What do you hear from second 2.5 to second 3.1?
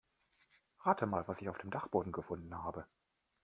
habe.